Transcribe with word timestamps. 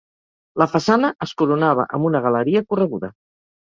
La 0.61 0.67
façana 0.71 1.13
es 1.27 1.35
coronava 1.43 1.87
amb 1.99 2.11
una 2.13 2.25
galeria 2.29 2.67
correguda. 2.73 3.17